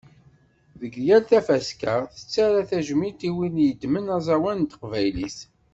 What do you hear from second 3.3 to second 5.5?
win yeddmen aẓawan n teqbaylit.